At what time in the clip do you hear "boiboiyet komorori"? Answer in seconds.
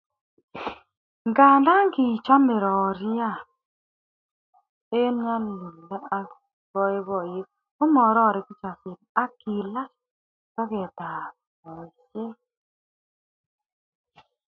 6.71-8.41